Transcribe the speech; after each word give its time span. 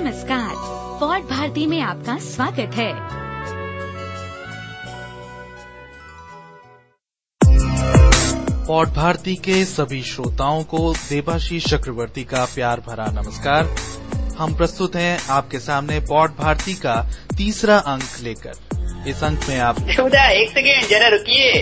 नमस्कार। 0.00 0.52
पॉड 1.00 1.22
भारती 1.30 1.66
में 1.66 1.80
आपका 1.80 2.16
स्वागत 2.18 2.74
है। 2.74 2.92
पॉड 8.66 8.88
भारती 8.88 9.34
के 9.36 9.64
सभी 9.64 10.02
श्रोताओं 10.02 10.62
को 10.62 10.92
देबाशीष 10.94 11.66
चक्रवर्ती 11.66 12.24
का 12.24 12.44
प्यार 12.44 12.80
भरा 12.80 13.06
नमस्कार। 13.06 13.64
हम 14.38 14.56
प्रस्तुत 14.56 14.96
हैं 14.96 15.18
आपके 15.30 15.58
सामने 15.58 15.98
पॉड 16.00 16.30
भारती 16.30 16.74
का 16.74 16.94
तीसरा 17.38 17.76
अंक 17.76 18.04
लेकर। 18.22 18.52
इस 19.08 19.24
अंक 19.24 19.40
में 19.48 19.58
आप 19.58 19.80
शुभदा 19.90 20.28
एक 20.28 20.50
सेकेंड 20.50 20.88
जरा 20.88 21.08
रुकिए। 21.08 21.52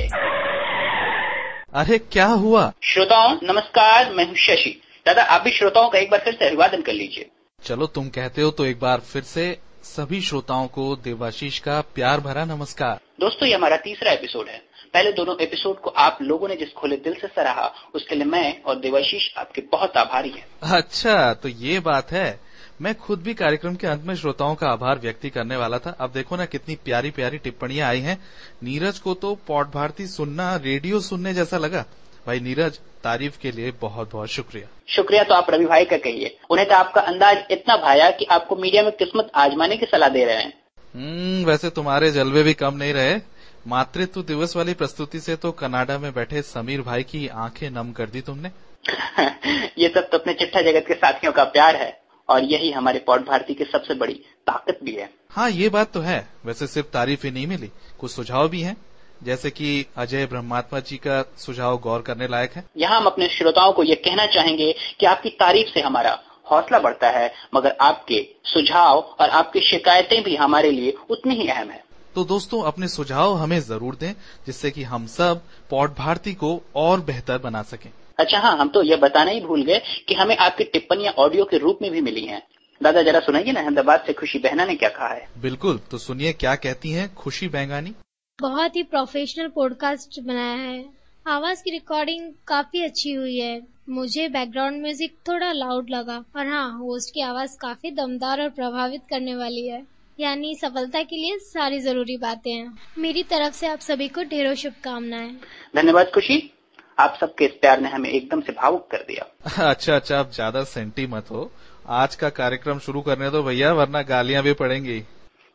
अरे 1.75 1.99
क्या 1.99 2.27
हुआ? 2.27 2.73
श्रोताओं 2.83 3.37
नमस्कार 3.43 4.13
मैं 4.13 4.27
हूँ 4.27 4.37
शशि। 4.37 4.81
दादा 5.07 5.23
आप 5.23 5.43
भी 5.43 5.51
श्रोताओं 5.51 5.89
का 5.89 5.99
एक 5.99 6.11
बार 6.11 6.21
फिर 6.21 6.35
से 6.35 6.47
अभिवादन 6.47 6.83
कर 6.83 6.93
लीजिए। 6.93 7.31
चलो 7.63 7.87
तुम 7.87 8.09
कहते 8.09 8.43
हो 8.43 8.51
तो 8.51 8.65
एक 8.65 8.79
बार 8.81 9.01
फिर 9.01 9.23
से 9.23 9.45
सभी 9.85 10.21
श्रोताओं 10.21 10.67
को 10.67 10.85
देवाशीष 10.97 11.59
का 11.59 11.81
प्यार 11.95 12.21
भरा 12.21 12.45
नमस्कार। 12.45 13.01
दोस्तों 13.21 13.49
ये 13.49 13.55
हमारा 13.55 13.77
तीसरा 13.77 14.13
एपिसोड 14.13 14.49
है। 14.49 14.59
पहले 14.95 15.13
दोनों 15.13 15.37
एपिसोड 15.41 15.81
को 15.81 15.91
आप 15.91 16.19
लोगों 16.23 16.49
ने 16.49 16.57
जिस 16.57 16.73
खुले 16.73 16.97
दिल 16.97 17.15
से 17.15 17.27
सराहा 17.27 17.67
उसके 17.95 18.15
लिए 18.15 18.25
मैं 18.25 18.63
और 18.63 18.79
देवाशीष 18.81 19.29
आपके 19.39 19.61
बहुत 19.73 19.97
आभारी 19.97 20.31
हैं। 20.31 20.47
अच्छा 20.63 21.35
तो 21.35 21.49
ये 21.49 21.81
बात 21.81 22.13
है। 22.13 22.41
मैं 22.83 22.95
खुद 22.95 23.23
भी 23.23 23.35
कार्यक्रम 23.35 23.75
के 23.75 23.87
अंत 23.87 24.05
में 24.05 24.15
श्रोताओं 24.15 24.55
का 24.55 24.69
आभार 24.69 24.99
व्यक्त 24.99 25.27
करने 25.27 25.57
वाला 25.57 25.79
था। 25.79 25.91
अब 25.91 26.13
देखो 26.13 26.37
ना 26.37 26.45
कितनी 26.47 26.75
प्यारी 26.75 27.11
प्यारी 27.11 27.39
टिप्पणियाँ 27.39 27.89
आई 27.89 28.01
हैं। 28.01 28.19
नीरज 28.63 28.99
को 28.99 29.15
तो 29.15 29.35
पॉड 29.47 29.71
भारती 29.71 30.07
सुनना 30.07 30.55
रेडियो 30.57 31.01
सुनने 31.01 31.35
जैसा 31.35 31.59
लगा। 31.59 31.85
भाई 32.29 32.41
नीरज 32.41 32.79
तारीफ़ 33.05 33.39
के 33.39 33.51
लिए 33.51 33.71
बहुत 33.71 34.11
बहुत 34.13 34.29
शुक्रिया। 34.29 34.69
शुक्रिया 34.89 35.23
तो 35.25 35.35
आप 35.35 35.51
रवि 35.51 35.67
भाई 35.67 35.85
का 35.85 35.97
कहिए। 35.97 36.39
उन्हें 36.51 36.69
तो 36.69 36.75
आपका 36.75 37.01
अंदाज 37.01 37.45
इतना 37.51 37.77
भाया 37.77 38.11
कि 38.11 38.25
आपको 38.25 38.57
मीडिया 38.57 38.83
में 38.83 38.93
किस्मत 38.93 39.31
आजमाने 39.35 39.77
की 39.77 39.87
सलाह 39.87 40.09
दे 40.09 40.25
रहे 40.25 40.37
हैं। 40.37 40.53
हम्म 40.95 41.45
वैसे 41.45 41.71
तुम्हारे 41.71 42.11
जलवे 42.11 42.43
भी 42.43 42.55
कम 42.55 42.75
नहीं 42.75 42.93
रहे। 42.93 43.21
मातृत्व 43.67 44.23
दिवस 44.23 44.57
वाली 44.57 44.75
प्रस्तुति 44.75 45.21
से 45.21 45.37
तो 45.37 45.53
कनाडा 45.53 45.99
में 45.99 46.15
बैठे 46.15 46.43
समीर 46.43 46.83
भाई 46.83 47.03
की 47.03 47.29
आँखें 47.29 47.71
नम 47.71 47.93
कर 47.93 48.07
दी 48.07 48.21
तुमने। 48.21 48.51
ये 49.83 49.89
सब 49.89 50.11
तो 50.11 50.19
अपने 50.19 50.35
चिट्ठा 50.35 50.61
जगत 50.61 50.85
के 50.89 50.95
साथियों 50.95 51.33
का 51.33 51.45
प्यार 51.45 51.77
है 51.77 52.01
और 52.29 52.45
यही 52.45 52.71
हमारे 52.71 52.99
पॉड 52.99 53.25
भारती 53.25 53.55
की 53.55 53.65
सबसे 53.65 53.95
बड़ी 53.95 54.15
ताकत 54.47 54.79
भी 54.85 54.93
है। 54.93 55.11
हाँ 55.31 55.51
ये 55.51 55.69
बात 55.69 55.93
तो 55.93 56.01
है। 56.01 56.29
वैसे 56.45 56.67
सिर्फ़ 56.67 56.89
तारीफ़ 56.89 57.27
ही 57.27 57.33
नहीं 57.33 57.47
मिली 57.47 57.71
कुछ 57.99 58.11
सुझाव 58.11 58.49
भी 58.49 58.61
हैं? 58.61 58.77
जैसे 59.25 59.51
कि 59.51 59.87
अजय 59.97 60.27
ब्रह्मात्मा 60.27 60.81
जी 60.81 60.97
का 60.97 61.23
सुझाव 61.39 61.79
गौर 61.79 62.03
करने 62.03 62.29
लायक 62.29 62.53
है। 62.53 62.65
यहाँ 62.77 63.01
हम 63.01 63.07
अपने 63.07 63.29
श्रोताओं 63.29 63.73
को 63.73 63.83
ये 63.83 63.95
कहना 63.97 64.27
चाहेंगे 64.27 64.73
कि 65.01 65.07
आपकी 65.07 65.31
तारीफ़ 65.41 65.69
से 65.69 65.81
हमारा 65.81 66.19
हौसला 66.47 66.79
बढ़ता 66.79 67.11
है 67.11 67.33
मगर 67.55 67.77
आपके 67.81 68.23
सुझाव 68.45 68.99
और 69.21 69.31
आपकी 69.31 69.61
शिकायतें 69.61 70.23
भी 70.25 70.37
हमारे 70.37 70.71
लिए 70.71 70.95
उतनी 71.11 71.35
ही 71.35 71.49
अहम 71.49 71.71
है। 71.71 71.83
तो 72.15 72.25
दोस्तों 72.25 72.63
अपने 72.63 72.89
सुझाव 72.89 73.35
हमें 73.35 73.59
ज़रूर 73.61 73.97
दें 73.97 74.13
जिससे 74.47 74.71
कि 74.71 74.83
हम 74.83 75.07
सब 75.09 75.43
पॉड 75.71 75.95
भारती 75.95 76.35
को 76.35 76.61
और 76.77 77.01
बेहतर 77.01 77.39
बना 77.39 77.63
सकें। 77.65 77.91
अच्छा 78.19 78.39
हाँ 78.39 78.57
हम 78.59 78.69
तो 78.69 78.83
ये 78.83 78.97
बताना 78.99 79.31
ही 79.31 79.41
भूल 79.41 79.63
गए 79.65 79.83
कि 80.09 80.15
हमें 80.15 80.37
आपकी 80.37 80.65
टिप्पणियाँ 80.65 81.13
ऑडियो 81.19 81.45
के 81.45 81.59
रूप 81.59 81.79
में 81.83 81.91
भी 81.91 82.01
मिली 82.01 82.25
हैं। 82.27 82.43
दादा 82.81 83.03
जरा 83.03 83.21
सुनाइए 83.21 83.53
ना 83.53 83.61
अहमदाबाद 83.61 84.05
से 84.07 84.13
खुशी 84.13 84.39
बहना 84.39 84.65
ने 84.65 84.75
क्या 84.75 84.89
कहा 84.89 85.09
है? 85.09 85.29
बिल्कुल 85.39 85.81
तो 85.91 85.99
सुनिए 85.99 86.33
क्या 86.35 86.55
कहती 86.57 86.91
हैं 86.91 87.15
खुशी 87.15 87.49
बैंगानी 87.49 87.95
बहुत 88.39 88.77
ही 88.77 88.83
प्रोफेशनल 88.83 89.49
पॉडकास्ट 89.49 90.21
बनाया 90.21 90.57
है। 90.57 90.85
आवाज़ 91.27 91.63
की 91.63 91.71
रिकॉर्डिंग 91.71 92.33
काफ़ी 92.49 92.83
अच्छी 92.85 93.13
हुई 93.13 93.37
है। 93.39 93.61
मुझे 93.89 94.29
बैकग्राउंड 94.29 94.83
म्यूज़िक 94.83 95.17
थोड़ा 95.29 95.53
लाउड 95.53 95.91
लगा 95.91 96.25
और 96.37 96.47
हाँ 96.47 96.79
होस्ट 96.79 97.15
की 97.15 97.21
आवाज़ 97.21 97.57
काफ़ी 97.59 97.91
दमदार 97.91 98.43
और 98.43 98.49
प्रभावित 98.49 99.03
करने 99.11 99.35
वाली 99.37 99.67
है। 99.69 99.83
यानी 100.19 100.55
सफलता 100.55 101.03
के 101.03 101.17
लिए 101.17 101.39
सारी 101.39 101.81
ज़रूरी 101.81 102.17
बातें 102.17 102.53
हैं। 102.53 102.79
मेरी 102.99 103.23
तरफ़ 103.23 103.55
से 103.55 103.67
आप 103.67 103.79
सभी 103.79 104.09
को 104.09 104.23
ढेरों 104.23 104.55
शुभकामनाएँ। 104.55 105.35
धन्यवाद 105.77 106.11
खुशी। 106.15 106.55
आप 106.99 107.19
सबके 107.21 107.45
इस 107.45 107.53
प्यार 107.61 107.81
ने 107.81 107.89
हमें 107.89 108.11
एकदम 108.11 108.41
से 108.41 108.53
भावुक 108.53 108.89
कर 108.91 109.05
दिया। 109.09 109.27
अच्छा 109.71 109.97
अच्छा 109.97 110.19
आप 110.19 110.31
ज़्यादा 110.31 110.65
सेंटी 110.65 111.07
मत 111.07 111.31
हो। 111.31 111.51
आज 111.89 112.15
का 112.15 112.29
कार्यक्रम 112.31 112.79
शुरू 112.79 113.01
करने 113.01 113.31
दो 113.31 113.43
भैया 113.43 113.73
वरना 113.73 114.03
गालियाँ 114.03 114.43
भी 114.43 114.53
पड़ेंगी। 114.53 115.03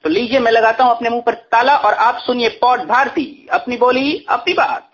तो 0.04 0.10
लीजिए, 0.10 0.40
मैं 0.40 0.52
लगाता 0.52 0.84
हूँ 0.84 0.92
अपने 0.92 1.10
मुँह 1.10 1.22
पर 1.22 1.34
ताला 1.52 1.76
और 1.78 1.94
आप 1.94 2.18
सुनिए 2.20 2.48
पॉड 2.62 2.80
भारती, 2.80 3.48
अपनी 3.54 3.76
बोली, 3.78 4.26
अपनी 4.30 4.54
बात। 4.54 4.90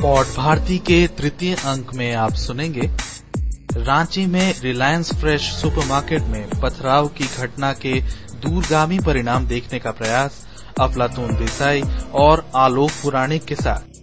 पॉड 0.00 0.26
भारती 0.36 0.78
के 0.78 1.06
तृतीय 1.18 1.54
अंक 1.54 1.90
में 1.94 2.14
आप 2.14 2.32
सुनेंगे, 2.36 2.88
रांची 3.76 4.24
में 4.26 4.54
रिलायंस 4.62 5.12
फ्रेश 5.14 5.50
सुपरमार्केट 5.52 6.22
में 6.22 6.48
पथराव 6.62 7.08
की 7.08 7.26
घटना 7.38 7.72
के 7.74 8.00
दूरगामी 8.40 8.98
परिणाम 8.98 9.46
देखने 9.46 9.78
का 9.78 9.90
प्रयास, 9.90 10.46
अफलातून 10.80 11.36
देसाई 11.36 11.82
और 12.14 12.44
आलोक 12.56 12.90
पुराणिक 13.02 13.44
के 13.44 13.54
साथ। 13.54 13.95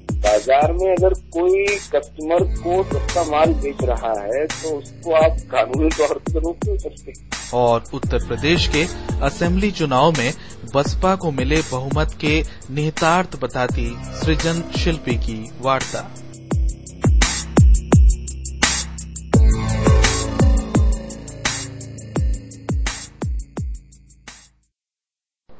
बाज़ार 0.43 0.71
में 0.73 0.91
अगर 0.91 1.13
कोई 1.33 1.65
कस्टमर 1.91 2.43
को 2.57 2.83
सस्ता 2.83 3.23
माल 3.23 3.53
बेच 3.63 3.83
रहा 3.83 4.11
है 4.21 4.45
तो 4.45 4.69
उसको 4.77 5.13
आप 5.15 5.37
कानूनी 5.51 5.89
तौर 5.89 6.17
पर 6.19 6.39
रोक 6.39 6.65
नहीं 6.65 6.77
सकते। 6.77 7.13
और 7.53 7.83
उत्तर 7.93 8.25
प्रदेश 8.27 8.67
के 8.75 8.83
असेंबली 9.25 9.71
चुनाव 9.71 10.11
में 10.11 10.33
बसपा 10.75 11.15
को 11.15 11.31
मिले 11.31 11.61
बहुमत 11.71 12.17
के 12.21 12.41
निहितार्थ 12.71 13.39
बताती 13.41 13.87
सृजन 14.15 14.61
शिल्पी 14.77 15.15
की 15.19 15.39
वार्ता। 15.61 16.03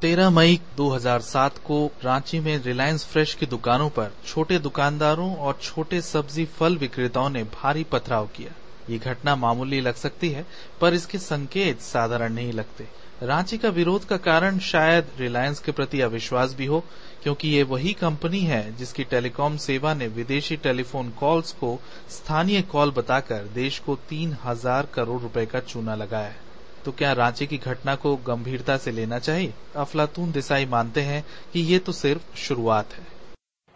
तेरह 0.04 0.30
मई 0.30 0.58
2007 0.76 1.58
को 1.58 1.76
रांची 2.04 2.38
में 2.40 2.56
रिलायंस 2.62 3.04
फ्रेश 3.04 3.32
की 3.34 3.46
दुकानों 3.46 3.88
पर 3.90 4.10
छोटे 4.26 4.58
दुकानदारों 4.58 5.36
और 5.36 5.56
छोटे 5.62 6.00
सब्ज़ी 6.00 6.44
फल 6.58 6.76
विक्रेताओं 6.76 7.30
ने 7.30 7.42
भारी 7.44 7.84
पथराव 7.84 8.26
किया। 8.26 8.50
ये 8.90 8.98
घटना 8.98 9.36
मामूली 9.36 9.80
लग 9.80 9.94
सकती 9.94 10.30
है, 10.30 10.44
पर 10.80 10.94
इसके 10.94 11.18
संकेत 11.18 11.80
साधारण 11.80 12.34
नहीं 12.34 12.52
लगते। 12.52 12.88
रांची 13.22 13.58
का 13.58 13.68
विरोध 13.70 14.04
का 14.04 14.16
कारण 14.18 14.58
शायद 14.66 15.08
रिलायंस 15.18 15.60
के 15.60 15.72
प्रति 15.72 16.00
अविश्वास 16.00 16.54
भी 16.54 16.66
हो, 16.66 16.84
क्योंकि 17.22 17.48
ये 17.48 17.62
वही 17.64 17.92
कंपनी 17.94 18.40
है 18.42 18.76
जिसकी 18.76 19.04
टेलीकॉम 19.06 19.56
सेवा 19.62 19.94
ने 19.94 20.08
विदेशी 20.12 20.56
टेलीफोन 20.62 21.12
कॉल्स 21.18 21.52
को 21.54 21.78
स्थानीय 22.10 22.62
कॉल 22.62 22.90
बताकर 22.90 23.50
देश 23.54 23.78
को 23.78 23.98
तीन 24.08 24.36
हज़ार 24.44 24.88
करोड़ 24.94 25.20
रुपए 25.22 25.46
का 25.46 25.60
चूना 25.62 25.94
लगाया 25.94 26.28
है। 26.28 26.43
तो 26.84 26.92
क्या 26.92 27.12
रांची 27.12 27.46
की 27.46 27.56
घटना 27.56 27.94
को 27.94 28.16
गंभीरता 28.16 28.76
से 28.76 28.90
लेना 28.90 29.18
चाहिए? 29.18 29.52
अफलातून 29.76 30.32
देसाई 30.32 30.66
मानते 30.66 31.00
हैं 31.00 31.24
कि 31.52 31.60
ये 31.60 31.78
तो 31.78 31.92
सिर्फ़ 31.92 32.36
शुरुआत 32.36 32.92
है। 32.92 33.14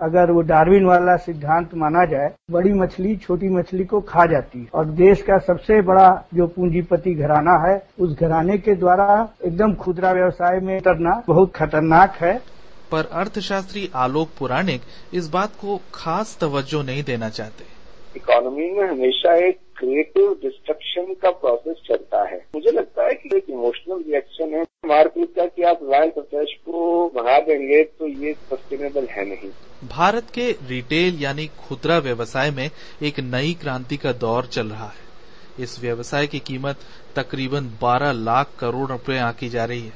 अगर 0.00 0.30
वो 0.30 0.40
डार्विन 0.40 0.84
वाला 0.84 1.16
सिद्धांत 1.16 1.70
माना 1.74 2.04
जाए 2.04 2.28
बड़ी 2.50 2.72
मछली 2.72 3.16
छोटी 3.16 3.48
मछली 3.48 3.84
को 3.84 4.00
खा 4.00 4.26
जाती 4.26 4.58
है। 4.58 4.66
और 4.74 4.84
देश 4.84 5.22
का 5.22 5.38
सबसे 5.38 5.80
बड़ा 5.82 6.08
जो 6.34 6.46
पूंजीपति 6.46 7.14
घराना 7.14 7.56
है 7.68 7.88
उस 8.00 8.18
घराने 8.18 8.58
के 8.58 8.74
द्वारा 8.74 9.28
एकदम 9.44 9.74
खुदरा 9.74 10.12
व्यवसाय 10.12 10.60
में 10.60 10.76
उतरना 10.76 11.22
बहुत 11.28 11.52
खतरनाक 11.56 12.16
है। 12.20 12.38
पर 12.92 13.08
अर्थशास्त्री 13.12 13.90
आलोक 13.94 14.28
पुराणिक 14.38 14.82
इस 15.14 15.28
बात 15.28 15.50
को 15.60 15.80
खास 15.94 16.38
तवज्जो 16.40 16.82
नहीं 16.82 17.02
देना 17.04 17.28
चाहते। 17.28 17.64
इकोनॉमी 18.16 18.70
में 18.70 18.88
हमेशा 18.90 19.34
एक 19.46 19.58
क्रिएटिव 19.78 20.38
डिस्ट्रक्शन 20.42 21.14
का 21.14 21.30
प्रोसेस 21.30 21.76
चलता 21.88 22.28
है। 22.28 22.46
मुझे 22.54 22.70
लगता 22.70 23.02
है 23.02 23.14
कि 23.14 23.36
एक 23.36 23.50
इमोशनल 23.50 24.02
रिएक्शन 24.02 24.54
है। 24.54 24.62
मार्केट 24.62 25.34
का 25.36 25.46
कि 25.46 25.62
आप 25.62 25.80
रॉयल 25.82 26.10
फ्रेश 26.10 26.48
को 26.66 27.08
बढ़ा 27.14 27.38
देंगे 27.38 27.84
तो 27.84 28.08
ये 28.08 28.32
सस्टेनेबल 28.32 29.06
है 29.06 29.24
नहीं। 29.24 29.50
भारत 29.88 30.30
के 30.30 30.50
रिटेल 30.50 31.18
यानी 31.22 31.46
खुदरा 31.46 31.98
व्यवसाय 31.98 32.50
में 32.50 32.70
एक 33.02 33.20
नई 33.20 33.54
क्रांति 33.54 33.96
का 33.96 34.12
दौर 34.12 34.46
चल 34.46 34.66
रहा 34.66 34.88
है। 34.88 35.08
इस 35.60 35.80
व्यवसाय 35.80 36.26
की 36.26 36.38
कीमत 36.38 36.76
तकरीबन 37.16 37.66
12 37.82 38.12
लाख 38.12 38.50
करोड़ 38.58 38.90
रुपए 38.90 39.18
आंकी 39.18 39.48
जा 39.48 39.64
रही 39.64 39.82
है। 39.82 39.92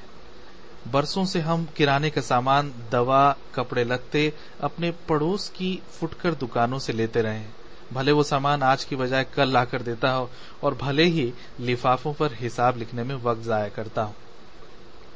बरसों 0.92 1.24
से 1.24 1.38
हम 1.38 1.68
किराने 1.76 2.10
का 2.10 2.20
सामान, 2.20 2.72
दवा, 2.92 3.36
कपड़े 3.54 3.84
लगते 3.84 4.32
अपने 4.60 4.90
पड़ोस 4.90 5.48
की 5.48 5.82
फुटकर 5.86 6.34
दुकानों 6.34 6.78
से 6.78 6.92
लेते 6.92 7.22
रहे 7.22 7.36
हैं। 7.36 7.61
भले 7.92 8.12
वो 8.12 8.22
सामान 8.22 8.62
आज 8.62 8.84
की 8.84 8.96
बजाय 8.96 9.24
कल 9.34 9.52
ला 9.52 9.64
कर 9.64 9.82
देता 9.82 10.10
हो 10.10 10.30
और 10.62 10.74
भले 10.74 11.04
ही 11.04 11.32
लिफाफों 11.60 12.12
पर 12.12 12.34
हिसाब 12.34 12.78
लिखने 12.78 13.04
में 13.04 13.14
वक्त 13.14 13.42
जाया 13.42 13.68
करता 13.68 14.02
हो। 14.02 14.14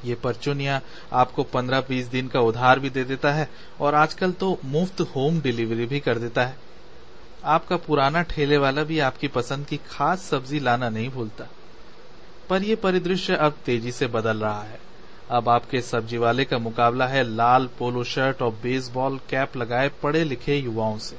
ये 0.04 0.14
परचुनिया 0.14 0.80
आपको 1.12 1.42
पंद्रह 1.44 1.80
बीस 1.80 2.06
दिन 2.06 2.28
का 2.28 2.40
उधार 2.40 2.80
भी 2.80 2.90
दे 2.90 3.04
देता 3.04 3.32
है 3.32 3.48
और 3.80 3.94
आजकल 3.94 4.32
तो 4.32 4.58
मुफ़्त 4.64 5.00
होम 5.16 5.40
डिलीवरी 5.40 5.86
भी 5.86 6.00
कर 6.00 6.18
देता 6.18 6.44
है। 6.46 6.56
आपका 7.44 7.76
पुराना 7.76 8.22
ठेले 8.22 8.56
वाला 8.58 8.82
भी 8.82 8.98
आपकी 8.98 9.28
पसंद 9.28 9.66
की 9.66 9.76
खास 9.88 10.22
सब्ज़ी 10.22 10.60
लाना 10.60 10.88
नहीं 10.88 11.08
भूलता। 11.08 11.46
पर 12.48 12.62
यह 12.62 12.76
परिदृश्य 12.76 13.36
अब 13.36 13.56
तेज़ी 13.66 13.92
से 13.92 14.06
बदल 14.06 14.36
रहा 14.36 14.62
है। 14.62 14.78
अब 15.30 15.48
आपके 15.48 15.80
सब्ज़ी 15.80 16.18
वाले 16.18 16.44
का 16.44 16.58
मुकाबला 16.58 17.06
है 17.06 17.22
लाल 17.26 17.66
पोलो 17.78 18.04
शर्ट 18.04 18.42
और 18.42 18.50
बेसबॉल 18.62 19.18
कैप 19.30 19.56
लगाए 19.56 19.88
पढ़े 20.02 20.24
लिखे 20.24 20.56
युवाओं 20.56 20.98
से। 20.98 21.16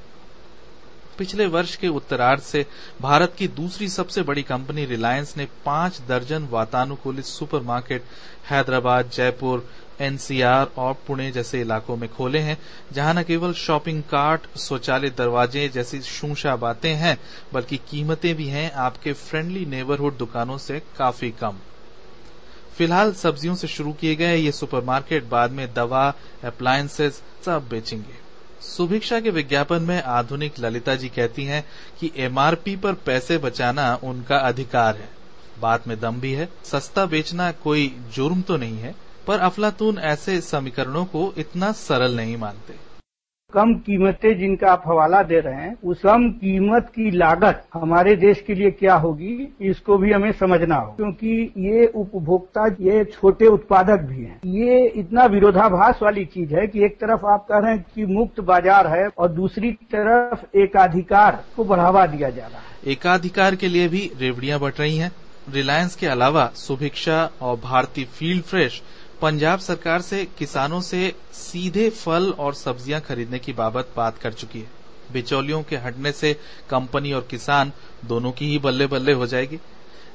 पिछले 1.17 1.45
वर्ष 1.45 1.75
के 1.75 1.87
उत्तरार्ध 1.87 2.41
से 2.41 2.65
भारत 3.01 3.33
की 3.37 3.47
दूसरी 3.47 3.89
सबसे 3.89 4.21
बड़ी 4.21 4.43
कंपनी 4.43 4.85
रिलायंस 4.85 5.37
ने 5.37 5.47
पाँच 5.65 6.01
दर्जन 6.07 6.47
वातानुकूलित 6.51 7.25
सुपरमार्केट 7.25 8.03
हैदराबाद, 8.49 9.09
जयपुर, 9.09 9.69
एनसीआर 10.01 10.69
और 10.77 10.93
पुणे 11.07 11.31
जैसे 11.31 11.61
इलाकों 11.61 11.97
में 11.97 12.13
खोले 12.13 12.39
हैं, 12.39 12.57
जहाँ 12.91 13.13
न 13.13 13.23
केवल 13.23 13.53
शॉपिंग 13.53 14.03
कार्ट, 14.03 14.41
स्वचालित 14.57 15.17
दरवाजे 15.17 15.69
जैसी 15.69 16.01
शूशा 16.01 16.55
बातें 16.55 16.93
हैं, 16.93 17.17
बल्कि 17.53 17.77
कीमतें 17.77 18.35
भी 18.35 18.47
हैं। 18.47 18.71
आपके 18.71 19.13
फ्रेंडली 19.13 19.65
नेबरहुड 19.65 20.17
दुकानों 20.17 20.57
से 20.57 20.81
काफ़ी 20.97 21.31
कम। 21.31 21.57
फ़िलहाल 22.77 23.13
सब्जियों 23.13 23.55
से 23.55 23.67
शुरू 23.67 23.93
किए 23.93 24.15
गए 24.15 24.35
ये 24.35 24.51
सुपरमार्केट 24.51 25.23
बाद 25.23 25.51
में 25.51 25.73
दवा 25.73 26.13
अप्लायंसेस 26.43 27.21
सब 27.45 27.67
बेचेंगे। 27.69 28.26
सुभिक्षा 28.67 29.19
के 29.19 29.29
विज्ञापन 29.29 29.81
में 29.81 30.03
आधुनिक 30.03 30.59
ललिता 30.59 30.95
जी 30.95 31.09
कहती 31.09 31.45
हैं 31.45 31.65
कि 31.99 32.11
एमआरपी 32.17 32.75
पर 32.75 32.93
पैसे 32.93 33.37
बचाना 33.37 33.99
उनका 34.03 34.37
अधिकार 34.37 34.95
है। 34.95 35.09
बात 35.59 35.87
में 35.87 35.99
दम 35.99 36.19
भी 36.19 36.33
है, 36.33 36.49
सस्ता 36.63 37.05
बेचना 37.05 37.51
कोई 37.51 37.95
जुर्म 38.13 38.41
तो 38.41 38.57
नहीं 38.57 38.77
है, 38.77 38.95
पर 39.27 39.39
अफलातून 39.39 39.97
ऐसे 39.97 40.41
समीकरणों 40.41 41.05
को 41.05 41.33
इतना 41.37 41.71
सरल 41.71 42.15
नहीं 42.15 42.37
मानते। 42.37 42.86
कम 43.53 43.73
कीमतें 43.75 44.37
जिनका 44.37 44.71
आप 44.71 44.83
हवाला 44.87 45.21
दे 45.23 45.39
रहे 45.39 45.55
हैं, 45.55 45.75
उस 45.83 46.01
कम 46.01 46.27
कीमत 46.31 46.87
की 46.95 47.11
लागत 47.11 47.63
हमारे 47.73 48.15
देश 48.15 48.41
के 48.47 48.55
लिए 48.55 48.71
क्या 48.71 48.95
होगी, 48.95 49.47
इसको 49.61 49.97
भी 49.97 50.11
हमें 50.11 50.31
समझना 50.31 50.75
हो 50.75 50.91
क्योंकि 50.93 51.53
ये 51.57 51.85
उपभोक्ता, 51.95 52.65
ये 52.81 53.03
छोटे 53.13 53.47
उत्पादक 53.47 54.01
भी 54.01 54.23
हैं। 54.23 54.39
ये 54.47 54.83
इतना 54.95 55.25
विरोधाभास 55.27 55.99
वाली 56.03 56.25
चीज़ 56.25 56.53
है 56.55 56.65
कि 56.67 56.83
एक 56.85 56.97
तरफ़ 56.97 57.25
आप 57.25 57.45
कह 57.49 57.59
रहे 57.59 57.71
हैं 57.71 57.85
कि 57.95 58.05
मुक्त 58.07 58.39
बाज़ार 58.41 58.87
है 58.87 59.07
और 59.07 59.31
दूसरी 59.31 59.71
तरफ़ 59.95 60.57
एकाधिकार 60.57 61.43
को 61.55 61.63
बढ़ावा 61.63 62.05
दिया 62.07 62.29
जा 62.29 62.47
रहा 62.47 62.59
है। 62.59 62.91
एकाधिकार 62.91 63.55
के 63.55 63.67
लिए 63.67 63.87
भी 63.87 64.09
रेवड़ियाँ 64.19 64.59
बट 64.59 64.79
रही 64.79 64.97
हैं। 64.97 65.11
रिलायंस 65.53 65.95
के 65.95 66.07
अलावा 66.07 66.45
सुभिक्षा 66.57 67.23
और 67.41 67.55
भारतीय 67.63 68.05
फ़ील्ड 68.13 68.43
फ्रेश 68.43 68.81
पंजाब 69.21 69.59
सरकार 69.59 70.01
से 70.01 70.23
किसानों 70.39 70.79
से 70.81 71.13
सीधे 71.33 71.89
फल 71.89 72.29
और 72.39 72.53
सब्ज़ियाँ 72.53 72.99
खरीदने 73.01 73.39
की 73.39 73.53
बाबत 73.53 73.89
बात 73.97 74.17
कर 74.17 74.33
चुकी 74.33 74.59
है। 74.59 74.67
बिचौलियों 75.13 75.61
के 75.63 75.77
हटने 75.77 76.11
से 76.11 76.33
कंपनी 76.69 77.13
और 77.13 77.27
किसान 77.31 77.71
दोनों 78.05 78.31
की 78.31 78.47
ही 78.47 78.57
बल्ले 78.59 78.87
बल्ले 78.87 79.13
हो 79.13 79.27
जाएगी। 79.27 79.59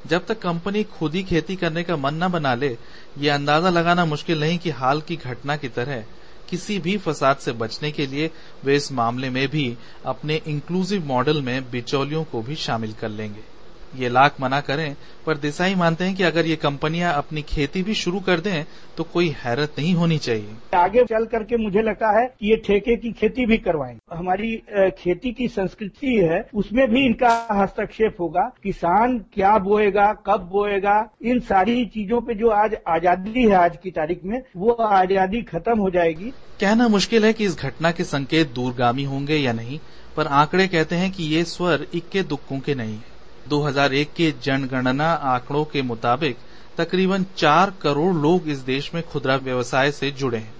जब 0.07 0.25
तक 0.25 0.41
कंपनी 0.41 0.83
खुद 0.89 1.15
ही 1.15 1.23
खेती 1.23 1.55
करने 1.55 1.83
का 1.83 1.97
मन 1.97 2.23
न 2.23 2.27
बना 2.27 2.55
ले, 2.55 2.77
ये 3.17 3.29
अंदाज़ा 3.29 3.69
लगाना 3.69 4.05
मुश्किल 4.05 4.39
नहीं 4.39 4.57
कि 4.57 4.69
हाल 4.71 5.01
की 5.01 5.15
घटना 5.15 5.55
की 5.57 5.69
तरह 5.69 6.03
किसी 6.49 6.79
भी 6.79 6.97
फसाद 6.97 7.37
से 7.37 7.51
बचने 7.53 7.91
के 7.91 8.07
लिए 8.07 8.29
वे 8.63 8.75
इस 8.75 8.91
मामले 8.91 9.29
में 9.29 9.47
भी 9.47 9.75
अपने 10.05 10.41
इंक्लूसिव 10.47 11.05
मॉडल 11.05 11.41
में 11.41 11.71
बिचौलियों 11.71 12.23
को 12.23 12.41
भी 12.41 12.55
शामिल 12.55 12.93
कर 12.93 13.09
लेंगे। 13.09 13.52
ये 13.95 14.09
लाख 14.09 14.41
मना 14.41 14.59
करें 14.61 14.95
पर 15.25 15.37
देसाई 15.37 15.75
मानते 15.75 16.03
हैं 16.03 16.15
कि 16.15 16.23
अगर 16.23 16.45
ये 16.45 16.55
कंपनियाँ 16.57 17.13
अपनी 17.15 17.41
खेती 17.43 17.83
भी 17.83 17.93
शुरू 17.95 18.19
कर 18.21 18.39
दें 18.39 18.65
तो 18.97 19.03
कोई 19.03 19.27
हैरत 19.37 19.75
नहीं 19.77 19.93
होनी 19.95 20.17
चाहिए। 20.17 20.55
आगे 20.75 21.03
चल 21.03 21.25
करके 21.25 21.57
मुझे 21.57 21.81
लगता 21.81 22.09
है 22.11 22.25
कि 22.29 22.49
ये 22.49 22.55
ठेके 22.65 22.95
की 22.95 23.11
खेती 23.11 23.45
भी 23.45 23.57
करवाएँगे 23.59 24.15
हमारी 24.15 24.55
खेती 24.97 25.31
की 25.31 25.47
संस्कृति 25.49 26.15
है 26.23 26.41
उसमें 26.53 26.87
भी 26.89 27.05
इनका 27.05 27.31
हस्तक्षेप 27.53 28.17
होगा। 28.19 28.41
किसान 28.63 29.17
क्या 29.33 29.57
बोएगा 29.59 30.11
कब 30.27 30.49
बोएगा 30.51 30.97
इन 31.23 31.39
सारी 31.43 31.85
चीज़ों 31.87 32.21
पे 32.21 32.35
जो 32.35 32.49
आज 32.51 32.75
आज़ादी 32.87 33.43
है 33.43 33.55
आज 33.55 33.77
की 33.83 33.91
तारीख 33.91 34.23
में 34.23 34.41
वो 34.55 34.71
आज़ादी 34.71 35.41
खत्म 35.43 35.77
हो 35.79 35.89
जाएगी। 35.89 36.33
कहना 36.61 36.87
मुश्किल 36.89 37.25
है 37.25 37.33
कि 37.33 37.45
इस 37.45 37.57
घटना 37.59 37.91
के 37.91 38.03
संकेत 38.05 38.53
दूरगामी 38.55 39.03
होंगे 39.05 39.37
या 39.37 39.53
नहीं 39.53 39.79
पर 40.15 40.27
आंकड़े 40.33 40.67
कहते 40.67 40.95
हैं 40.95 41.11
कि 41.11 41.23
ये 41.25 41.43
स्वर 41.45 41.85
इक्के 41.95 42.23
दुक्कों 42.23 42.59
के 42.59 42.75
नहीं 42.75 42.93
है। 42.93 43.11
2001 43.49 44.13
के 44.15 44.31
जनगणना 44.43 45.11
आंकड़ों 45.11 45.63
के 45.65 45.81
मुताबिक 45.81 46.37
तकरीबन 46.77 47.25
चार 47.37 47.73
करोड़ 47.81 48.15
लोग 48.15 48.47
इस 48.49 48.59
देश 48.65 48.93
में 48.93 49.01
खुदरा 49.03 49.35
व्यवसाय 49.35 49.91
से 49.91 50.11
जुड़े 50.11 50.37
हैं, 50.37 50.53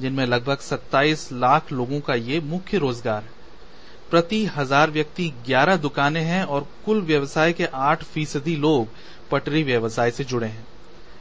जिनमें 0.00 0.24
लगभग 0.26 0.58
27 0.60 1.28
लाख 1.32 1.72
लोगों 1.72 2.00
का 2.00 2.14
ये 2.14 2.40
मुख्य 2.40 2.78
रोज़गार 2.78 3.22
है। 3.22 3.36
प्रति 4.10 4.44
हज़ार 4.46 4.90
व्यक्ति 4.90 5.32
11 5.46 5.76
दुकानें 5.76 6.22
हैं 6.22 6.42
और 6.44 6.66
कुल 6.86 7.00
व्यवसाय 7.02 7.52
के 7.52 7.66
8 7.76 8.02
फ़ीसदी 8.04 8.56
लोग 8.56 8.88
पटरी 9.30 9.62
व्यवसाय 9.62 10.10
से 10.10 10.24
जुड़े 10.24 10.46
हैं। 10.46 10.66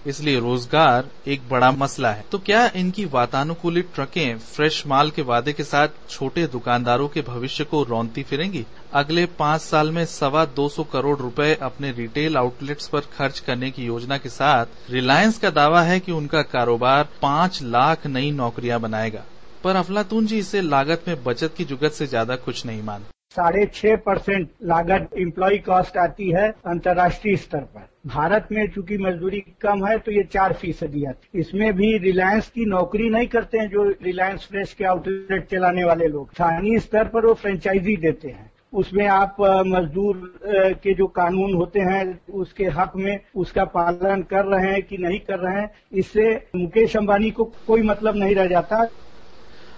इसलिए 0.07 0.39
रोज़गार 0.39 1.09
एक 1.27 1.41
बड़ा 1.49 1.71
मसला 1.71 2.11
है। 2.11 2.23
तो 2.31 2.37
क्या 2.39 2.65
इनकी 2.75 3.05
वातानुकूलित 3.05 3.89
ट्रकें 3.95 4.37
फ्रेश 4.37 4.85
माल 4.87 5.09
के 5.09 5.21
वादे 5.21 5.53
के 5.53 5.63
साथ 5.63 5.87
छोटे 6.09 6.45
दुकानदारों 6.47 7.07
के 7.07 7.21
भविष्य 7.23 7.63
को 7.63 7.83
रौनती 7.83 8.23
फिरेंगी? 8.23 8.65
अगले 8.93 9.25
पाँच 9.39 9.61
साल 9.61 9.91
में 9.91 10.03
सवा 10.05 10.45
दो 10.55 10.67
सौ 10.69 10.83
करोड़ 10.83 11.17
रुपए 11.17 11.53
अपने 11.61 11.91
रिटेल 11.91 12.37
आउटलेट्स 12.37 12.87
पर 12.87 13.01
खर्च 13.17 13.39
करने 13.39 13.71
की 13.71 13.85
योजना 13.85 14.17
के 14.17 14.29
साथ 14.29 14.91
रिलायंस 14.91 15.37
का 15.37 15.49
दावा 15.49 15.81
है 15.81 15.99
कि 15.99 16.11
उनका 16.11 16.41
कारोबार 16.47 17.07
पाँच 17.21 17.61
लाख 17.63 18.07
नई 18.07 18.31
नौकरियाँ 18.31 18.79
बनाएगा। 18.79 19.23
पर 19.63 19.75
अफलातून 19.75 20.25
जी, 20.25 20.37
इसे 20.37 20.61
लागत 20.61 21.03
में 21.07 21.23
बचत 21.23 21.53
की 21.57 21.65
जुगत 21.65 21.91
से 21.91 22.07
ज़्यादा 22.07 22.35
कुछ 22.37 22.65
नहीं 22.65 22.81
मानते। 22.83 23.15
साढ़े 23.35 23.65
छह 23.73 23.95
परसेंट 23.95 24.49
लागत 24.63 25.09
इम्प्लॉय 25.17 25.57
कॉस्ट 25.57 25.97
आती 25.97 26.29
है 26.31 26.47
अंतर्राष्ट्रीय 26.67 27.35
स्तर 27.37 27.59
पर। 27.59 27.87
भारत 28.07 28.47
में 28.51 28.67
चूँकि 28.71 28.97
मजदूरी 28.97 29.39
कम 29.61 29.85
है 29.85 29.97
तो 29.99 30.11
ये 30.11 30.23
चार 30.33 30.53
फ़ीसदी 30.53 31.03
आती 31.05 31.39
इसमें 31.39 31.71
भी 31.75 31.97
रिलायंस 31.99 32.47
की 32.49 32.65
नौकरी 32.65 33.09
नहीं 33.09 33.27
करते 33.27 33.57
हैं, 33.57 33.69
जो 33.69 33.83
रिलायंस 34.03 34.47
फ्रेश 34.49 34.73
के 34.73 34.85
आउटलेट 34.85 35.47
चलाने 35.51 35.83
वाले 35.83 36.07
लोग। 36.07 36.33
स्थानीय 36.33 36.79
स्तर 36.79 37.07
पर 37.07 37.25
वो 37.25 37.33
फ्रेंचाइजी 37.35 37.95
देते 37.97 38.27
हैं। 38.27 38.51
उसमें 38.73 39.05
आप 39.07 39.35
मजदूर 39.67 40.39
के 40.83 40.93
जो 40.93 41.07
कानून 41.09 41.53
होते 41.53 41.79
हैं, 41.81 42.19
उसके 42.31 42.65
हक 42.69 42.91
में 42.95 43.19
उसका 43.35 43.65
पालन 43.67 44.21
कर 44.29 44.45
रहे 44.45 44.71
हैं 44.71 44.81
कि 44.83 44.97
नहीं 44.97 45.19
कर 45.19 45.39
रहे 45.39 45.59
हैं, 45.59 45.69
इससे 45.93 46.29
मुकेश 46.55 46.95
अंबानी 46.97 47.31
को 47.31 47.43
कोई 47.67 47.81
मतलब 47.83 48.15
नहीं 48.15 48.35
रह 48.35 48.47
जाता। 48.47 48.87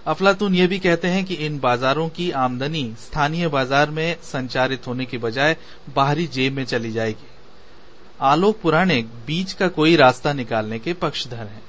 अफलातून 0.06 0.54
ये 0.54 0.66
भी 0.66 0.78
कहते 0.78 1.08
हैं 1.08 1.24
कि 1.24 1.34
इन 1.46 1.58
बाजारों 1.60 2.08
की 2.10 2.30
आमदनी 2.38 2.84
स्थानीय 2.98 3.48
बाज़ार 3.48 3.90
में 3.90 4.16
संचारित 4.22 4.86
होने 4.86 5.04
की 5.04 5.18
बजाय 5.18 5.56
बाहरी 5.96 6.26
जेब 6.28 6.52
में 6.52 6.64
चली 6.66 6.92
जाएगी। 6.92 7.28
आलोक 8.20 8.56
पुराणे 8.62 8.96
बीच 9.26 9.52
का 9.52 9.68
कोई 9.68 9.96
रास्ता 9.96 10.32
निकालने 10.32 10.78
के 10.78 10.92
पक्षधर 10.92 11.36
हैं। 11.36 11.62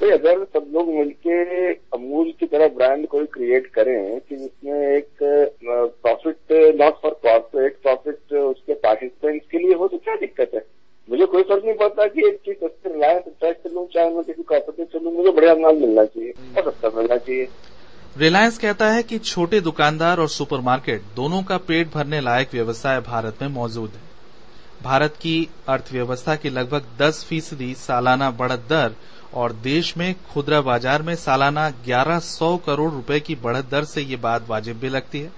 तो 0.00 0.10
अगर 0.14 0.44
सब 0.44 0.66
लोग 0.72 0.88
मिलके 0.88 1.72
अमूल 1.94 2.30
की 2.40 2.46
तरह 2.46 2.68
ब्रांड 2.68 3.06
कोई 3.06 3.24
क्रिएट 3.26 3.66
करें 3.66 4.20
कि 4.20 4.36
जिसमें 4.36 4.96
एक 4.96 5.08
profit 6.02 6.52
not 6.80 7.00
for 7.02 7.12
corporate 7.22 7.78
profit 7.82 8.32
उसके 8.32 8.74
पार्टिसिपेंट्स 8.74 9.46
के 9.50 9.58
लिए 9.58 9.74
हो 9.74 9.88
तो 9.88 9.98
क्या 9.98 10.16
दिक्कत 10.16 10.50
है? 10.54 10.64
मुझे 11.08 11.26
कोई 11.26 11.42
फ़र्क 11.42 11.64
नहीं 11.64 11.74
पड़ता 11.74 12.06
कि 12.06 12.26
एक 12.28 12.36
चीज़ 12.36 12.56
सस्ते 12.56 12.92
रिलायंस 12.92 13.24
ट्रैक 13.40 13.60
चलूँ 13.66 13.86
चाहे 13.86 14.10
मैं 14.10 14.24
किसी 14.24 14.42
कॉर्पोरेट 14.42 14.88
चलूँ 14.92 15.12
मुझे 15.12 15.30
बढ़िया 15.30 15.54
माल 15.54 15.76
मिलना 15.76 16.04
चाहिए 16.04 16.32
और 16.56 16.70
सस्ता 16.70 16.90
मिलना 16.96 17.16
चाहिए। 17.16 17.48
रिलायंस 18.16 18.58
कहता 18.58 18.90
है 18.90 19.02
कि 19.02 19.18
छोटे 19.18 19.60
दुकानदार 19.60 20.20
और 20.20 20.28
सुपरमार्केट 20.28 21.02
दोनों 21.16 21.42
का 21.42 21.56
पेट 21.68 21.94
भरने 21.94 22.20
लायक 22.20 22.54
व्यवसाय 22.54 23.00
भारत 23.00 23.42
में 23.42 23.48
मौजूद 23.48 23.90
है। 23.90 24.15
भारत 24.86 25.14
की 25.20 25.36
अर्थव्यवस्था 25.68 26.34
की 26.36 26.50
लगभग 26.50 26.84
10 27.00 27.22
फ़ीसदी 27.24 27.72
सालाना 27.76 28.30
बढ़त 28.32 28.66
दर 28.68 28.94
और 29.34 29.52
देश 29.62 29.96
में 29.96 30.14
खुदरा 30.24 30.60
बाज़ार 30.62 31.02
में 31.02 31.14
सालाना 31.16 31.68
1100 31.84 32.56
करोड़ 32.66 32.92
रुपए 32.92 33.20
की 33.20 33.34
बढ़त 33.42 33.70
दर 33.70 33.84
से 33.84 34.02
ये 34.02 34.16
बात 34.18 34.48
वाजिब 34.48 34.78
भी 34.80 34.88
लगती 34.88 35.20
है। 35.20 35.30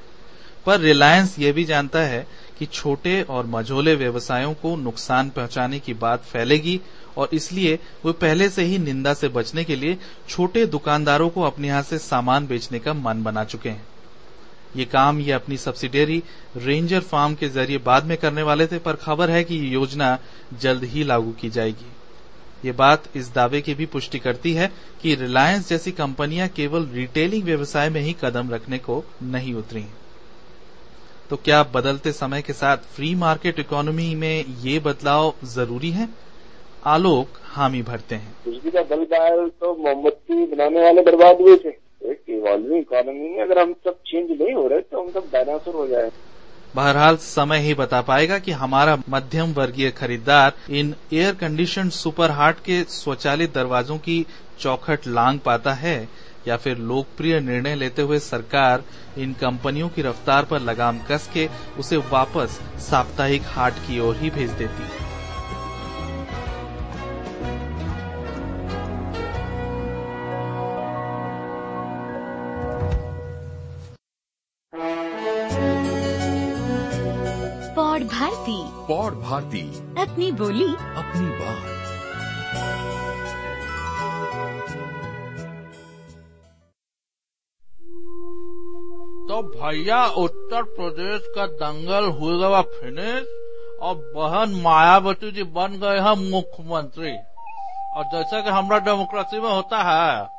पर 0.66 0.80
रिलायंस 0.80 1.38
ये 1.38 1.52
भी 1.52 1.64
जानता 1.64 1.98
है 2.06 2.26
कि 2.58 2.66
छोटे 2.66 3.20
और 3.30 3.46
मझोले 3.46 3.94
व्यवसायों 3.94 4.54
को 4.54 4.74
नुकसान 4.76 5.30
पहुँचाने 5.30 5.78
की 5.78 5.94
बात 5.96 6.24
फैलेगी 6.24 6.80
और 7.16 7.28
इसलिए 7.32 7.78
वे 8.04 8.12
पहले 8.20 8.48
से 8.48 8.62
ही 8.62 8.78
निंदा 8.78 9.14
से 9.14 9.28
बचने 9.30 9.64
के 9.64 9.76
लिए 9.76 9.98
छोटे 10.28 10.66
दुकानदारों 10.68 11.28
को 11.28 11.42
अपने 11.42 11.68
यहाँ 11.68 11.82
से 11.82 11.98
सामान 12.00 12.46
बेचने 12.46 12.78
का 12.78 12.94
मन 12.94 13.22
बना 13.22 13.44
चुके 13.44 13.68
हैं। 13.68 13.86
ये 14.76 14.84
काम, 14.84 15.20
ये 15.20 15.32
अपनी 15.32 15.56
सब्सिडियरी 15.56 16.22
रेंजर 16.56 17.00
फार्म 17.02 17.34
के 17.34 17.48
ज़रिए 17.48 17.78
बाद 17.78 18.04
में 18.04 18.16
करने 18.16 18.42
वाले 18.42 18.66
थे, 18.66 18.78
पर 18.78 18.96
खबर 18.96 19.30
है 19.30 19.44
कि 19.44 19.54
ये 19.56 19.68
योजना 19.68 20.18
जल्द 20.54 20.84
ही 20.84 21.04
लागू 21.04 21.32
की 21.32 21.50
जाएगी। 21.50 21.92
ये 22.64 22.72
बात 22.72 23.04
इस 23.16 23.32
दावे 23.34 23.60
की 23.60 23.74
भी 23.74 23.86
पुष्टि 23.86 24.18
करती 24.18 24.52
है 24.52 24.70
कि 25.02 25.14
रिलायंस 25.14 25.68
जैसी 25.68 25.92
कंपनियाँ 25.92 26.48
केवल 26.48 26.86
रिटेलिंग 26.94 27.44
व्यवसाय 27.44 27.90
में 27.90 28.00
ही 28.00 28.16
कदम 28.22 28.50
रखने 28.50 28.78
को 28.78 29.02
नहीं 29.24 29.54
उतरी 29.54 29.84
तो 31.30 31.36
क्या 31.36 31.62
बदलते 31.74 32.12
समय 32.12 32.42
के 32.42 32.52
साथ 32.52 32.76
फ्री 32.94 33.14
मार्केट 33.14 33.58
इकोनॉमी 33.60 34.14
में 34.14 34.44
ये 34.60 34.78
बदलाव 34.78 35.32
ज़रूरी 35.46 35.90
है? 35.90 36.08
आलोक 36.86 37.38
हामी 37.46 37.82
भरते 37.82 38.14
हैं। 38.14 38.32
बिजली 38.44 38.70
का 38.70 38.82
बल 38.86 39.04
डायल 39.04 39.48
तो 39.60 39.74
मोमबत्ती 39.76 40.46
बनाने 40.46 40.82
वाले 40.82 41.02
बर्बाद 41.02 41.40
हुए 41.40 41.56
थे। 41.56 41.70
एक 42.00 42.22
इवॉल्विंग 42.28 42.80
इकोनॉमी 42.80 43.28
में 43.28 43.42
अगर 43.42 43.58
हम 43.58 43.72
सब 43.84 43.98
चेंज 44.06 44.30
नहीं 44.30 44.54
हो 44.54 44.66
रहे 44.68 44.80
तो 44.80 45.00
हम 45.00 45.10
सब 45.10 45.30
डायनासोर 45.32 45.74
हो 45.74 45.86
जाए 45.86 46.10
बहरहाल, 46.74 47.16
समय 47.16 47.58
ही 47.58 47.74
बता 47.74 48.00
पाएगा 48.02 48.38
कि 48.38 48.52
हमारा 48.52 48.96
मध्यम 49.08 49.52
वर्गीय 49.52 49.90
खरीदार 49.90 50.52
इन 50.70 50.94
एयर 51.12 51.34
कंडीशन 51.34 51.88
सुपर 51.88 52.30
हार्ट 52.30 52.58
के 52.60 52.82
स्वचालित 52.90 53.54
दरवाजों 53.54 53.96
की 53.98 54.24
चौखट 54.60 55.06
लांग 55.06 55.38
पाता 55.40 55.72
है, 55.72 56.08
या 56.48 56.56
फिर 56.56 56.76
लोकप्रिय 56.78 57.40
निर्णय 57.40 57.74
लेते 57.74 58.02
हुए 58.02 58.18
सरकार 58.18 58.84
इन 59.18 59.32
कंपनियों 59.32 59.88
की 59.88 60.02
रफ्तार 60.02 60.44
पर 60.44 60.60
लगाम 60.60 60.98
कस 61.10 61.30
के 61.34 61.48
उसे 61.78 61.96
वापस 62.12 62.60
साप्ताहिक 62.80 63.42
हाट 63.46 63.78
की 63.86 64.00
ओर 64.00 64.16
ही 64.16 64.30
भेज 64.30 64.50
देती 64.50 64.82
है। 64.82 65.07
भारती 78.48 78.86
पौड़ 78.86 79.14
भारती 79.14 79.60
अपनी 80.02 80.32
बोली। 80.32 80.64
अपनी 80.64 81.26
बात। 81.26 81.78
तो 89.28 89.42
भैया 89.42 90.06
उत्तर 90.06 90.62
प्रदेश 90.62 91.26
का 91.36 91.46
दंगल 91.46 92.04
हो 92.04 92.38
गया 92.38 92.62
फिनिश 92.62 93.26
और 93.80 93.94
बहन 94.16 94.62
मायावती 94.62 95.30
जी 95.32 95.42
बन 95.42 95.78
गए 95.80 95.98
हैं 95.98 96.14
मुख्यमंत्री। 96.30 97.12
और 97.96 98.04
जैसा 98.04 98.40
कि 98.40 98.50
हमारा 98.50 98.78
डेमोक्रेसी 98.78 99.40
में 99.40 99.50
होता 99.50 99.82
है 99.82 100.37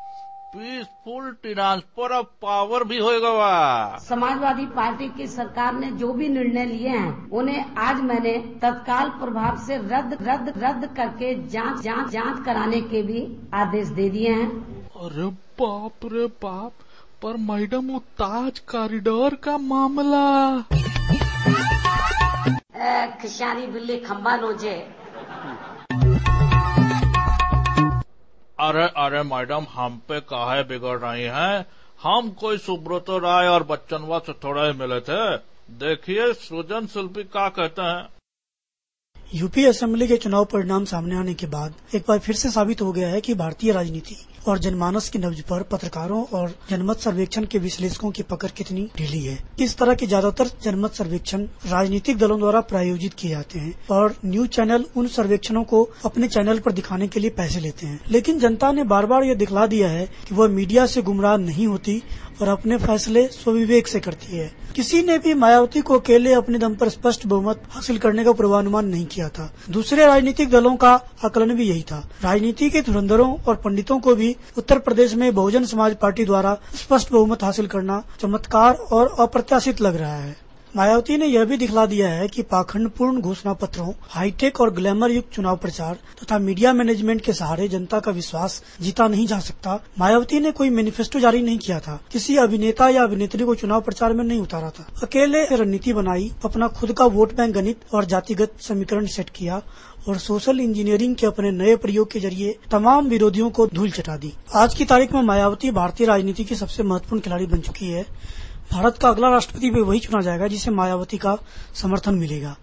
पीसफुल 0.53 1.31
ट्रांसफ़र 1.43 2.11
ऑफ़ 2.11 2.27
पावर 2.41 2.83
भी 2.83 2.97
हो 2.99 3.09
गया 3.21 3.97
समाजवादी 3.99 4.65
पार्टी 4.75 5.07
की 5.17 5.27
सरकार 5.27 5.73
ने 5.73 5.89
जो 5.99 6.11
भी 6.13 6.29
निर्णय 6.29 6.65
लिए 6.65 6.89
हैं 6.89 7.29
उन्हें 7.31 7.75
आज 7.77 7.99
मैंने 8.01 8.33
तत्काल 8.61 9.09
प्रभाव 9.19 9.59
से 9.67 9.77
रद्द 9.85 10.17
रद्द 10.21 10.53
रद्द 10.57 10.85
करके 10.97 11.33
जाँच 11.49 11.81
जाँच 11.83 12.09
जाँच 12.11 12.43
कराने 12.45 12.81
के 12.83 13.01
भी 13.01 13.21
आदेश 13.53 13.87
दे 13.99 14.09
दिए 14.09 14.31
हैं। 14.31 14.49
अरे 14.99 15.27
बाप 15.61 16.11
रे 16.13 16.25
बाप 16.43 16.71
पर 17.23 17.37
मैडम 17.45 17.91
वो 17.91 17.99
ताज 18.17 18.59
कॉरिडोर 18.71 19.35
का 19.43 19.57
मामला। 19.57 20.27
खिशारी 23.21 23.67
बिल्ली 23.67 23.97
खम्बा 23.99 24.35
नोचे 24.37 24.75
अरे 28.59 28.83
अरे 28.83 29.23
मैडम, 29.23 29.65
हम 29.71 30.01
पे 30.09 30.19
काहे 30.19 30.63
बिगड़ 30.63 30.97
रही 30.99 31.23
हैं? 31.23 31.65
हम 32.03 32.29
कोई 32.29 32.57
सुब्रत 32.57 33.05
राय 33.09 33.47
और 33.47 33.63
बच्चनवा 33.63 34.19
से 34.19 34.33
थोड़ा 34.33 34.65
ही 34.65 34.73
मिले 34.73 34.99
थे। 34.99 35.37
देखिए, 35.79 36.33
सृजन 36.33 36.87
शिल्पी 36.87 37.23
क्या 37.23 37.49
कहते 37.49 37.81
हैं? 37.81 38.09
यूपी 39.33 39.65
असेंबली 39.65 40.07
के 40.07 40.17
चुनाव 40.17 40.45
परिणाम 40.45 40.85
सामने 40.85 41.15
आने 41.15 41.33
के 41.33 41.47
बाद 41.47 41.73
एक 41.95 42.03
बार 42.07 42.19
फिर 42.19 42.35
से 42.35 42.49
साबित 42.49 42.81
हो 42.81 42.91
गया 42.91 43.09
है 43.09 43.21
कि 43.21 43.33
भारतीय 43.33 43.71
राजनीति 43.71 44.15
और 44.47 44.59
जनमानस 44.59 45.09
की 45.09 45.19
नब्ज 45.19 45.41
पर 45.41 45.63
पत्रकारों 45.63 46.23
और 46.33 46.53
जनमत 46.69 46.99
सर्वेक्षण 46.99 47.45
के 47.45 47.59
विश्लेषकों 47.59 48.11
की 48.11 48.23
पकड़ 48.23 48.49
कितनी 48.49 48.87
ढीली 48.97 49.23
है। 49.23 49.37
इस 49.59 49.77
तरह 49.77 49.93
के 49.93 50.07
ज़्यादातर 50.07 50.49
जनमत 50.63 50.93
सर्वेक्षण 50.93 51.43
राजनीतिक 51.65 52.17
दलों 52.17 52.39
द्वारा 52.39 52.61
प्रायोजित 52.61 53.13
किए 53.13 53.31
जाते 53.31 53.59
हैं 53.59 53.73
और 53.91 54.15
न्यूज़ 54.25 54.49
चैनल 54.49 54.85
उन 54.97 55.07
सर्वेक्षणों 55.07 55.63
को 55.63 55.83
अपने 56.05 56.27
चैनल 56.27 56.59
पर 56.59 56.71
दिखाने 56.71 57.07
के 57.07 57.19
लिए 57.19 57.29
पैसे 57.29 57.59
लेते 57.59 57.87
हैं। 57.87 57.99
लेकिन 58.11 58.39
जनता 58.39 58.71
ने 58.71 58.83
बार 58.85 59.05
बार 59.05 59.23
यह 59.23 59.35
दिखला 59.35 59.65
दिया 59.67 59.89
है 59.89 60.05
कि 60.27 60.35
वह 60.35 60.47
मीडिया 60.49 60.85
से 60.85 61.01
गुमराह 61.01 61.37
नहीं 61.37 61.67
होती 61.67 62.01
और 62.41 62.47
अपने 62.47 62.77
फैसले 62.77 63.27
स्वविवेक 63.29 63.87
से 63.87 63.99
करती 63.99 64.37
है। 64.37 64.51
किसी 64.75 65.01
ने 65.01 65.17
भी 65.17 65.33
मायावती 65.33 65.81
को 65.81 65.97
अकेले 65.99 66.33
अपने 66.33 66.59
दम 66.59 66.75
पर 66.75 66.89
स्पष्ट 66.89 67.25
बहुमत 67.25 67.63
हासिल 67.69 67.97
करने 67.97 68.23
का 68.23 68.31
पूर्वानुमान 68.31 68.85
नहीं 68.85 69.05
किया 69.05 69.29
था। 69.29 69.51
दूसरे 69.69 70.05
राजनीतिक 70.05 70.49
दलों 70.49 70.75
का 70.75 70.93
आकलन 71.25 71.53
भी 71.55 71.69
यही 71.69 71.81
था। 71.81 72.09
राजनीति 72.23 72.69
के 72.69 72.81
धुरंधरों 72.81 73.33
और 73.47 73.55
पंडितों 73.55 73.99
को 73.99 74.15
भी 74.15 74.35
उत्तर 74.57 74.79
प्रदेश 74.79 75.13
में 75.13 75.33
बहुजन 75.35 75.65
समाज 75.65 75.95
पार्टी 75.95 76.25
द्वारा 76.25 76.57
स्पष्ट 76.75 77.11
बहुमत 77.11 77.43
हासिल 77.43 77.67
करना 77.67 78.03
चमत्कार 78.21 78.73
और 78.73 79.15
अप्रत्याशित 79.19 79.81
लग 79.81 79.95
रहा 79.95 80.15
है। 80.15 80.35
मायावती 80.75 81.15
ने 81.17 81.25
यह 81.25 81.45
भी 81.45 81.57
दिखला 81.57 81.85
दिया 81.85 82.07
है 82.09 82.27
कि 82.27 82.41
पाखंडपूर्ण 82.41 83.21
घोषणा 83.21 83.53
पत्रों 83.53 83.91
हाईटेक 84.09 84.59
और 84.61 84.73
ग्लैमर 84.73 85.11
युक्त 85.11 85.31
चुनाव 85.33 85.55
प्रचार 85.57 85.97
तथा 86.21 86.37
मीडिया 86.39 86.73
मैनेजमेंट 86.73 87.21
के 87.21 87.33
सहारे 87.33 87.67
जनता 87.67 87.99
का 87.99 88.11
विश्वास 88.11 88.61
जीता 88.81 89.07
नहीं 89.07 89.25
जा 89.27 89.39
सकता, 89.39 89.79
मायावती 89.99 90.39
ने 90.39 90.51
कोई 90.51 90.69
मैनिफेस्टो 90.69 91.19
जारी 91.19 91.41
नहीं 91.41 91.57
किया 91.57 91.79
था। 91.79 91.99
किसी 92.11 92.35
अभिनेता 92.37 92.89
या 92.89 93.03
अभिनेत्री 93.03 93.45
को 93.45 93.55
चुनाव 93.55 93.81
प्रचार 93.81 94.13
में 94.13 94.23
नहीं 94.23 94.39
उतारा 94.41 94.69
था। 94.69 94.85
अकेले 95.03 95.43
रणनीति 95.55 95.93
बनाई, 95.93 96.31
अपना 96.45 96.67
खुद 96.69 96.91
का 96.91 97.05
वोट 97.05 97.35
बैंक 97.35 97.53
गणित 97.55 97.79
और 97.93 98.05
जातिगत 98.05 98.53
समीकरण 98.61 99.05
सेट 99.05 99.29
किया 99.29 99.61
और 100.07 100.17
सोशल 100.17 100.59
इंजीनियरिंग 100.59 101.15
के 101.15 101.27
अपने 101.27 101.51
नए 101.51 101.75
प्रयोग 101.75 102.11
के 102.11 102.19
ज़रिए 102.19 102.55
तमाम 102.71 103.07
विरोधियों 103.07 103.49
को 103.49 103.67
धूल 103.67 103.89
चटा 103.91 104.17
दी। 104.17 104.33
आज 104.55 104.73
की 104.73 104.85
तारीख 104.85 105.13
में 105.13 105.21
मायावती 105.21 105.71
भारतीय 105.71 106.07
राजनीति 106.07 106.43
की 106.43 106.55
सबसे 106.55 106.83
महत्वपूर्ण 106.83 107.21
खिलाड़ी 107.21 107.45
बन 107.45 107.59
चुकी 107.59 107.85
है। 107.85 108.05
भारत 108.71 108.97
का 108.97 109.09
अगला 109.09 109.29
राष्ट्रपति 109.29 109.69
भी 109.69 109.81
वही 109.81 109.99
चुना 109.99 110.21
जाएगा 110.21 110.47
जिसे 110.47 110.71
मायावती 110.71 111.17
का 111.17 111.37
समर्थन 111.75 112.15
मिलेगा। 112.15 112.55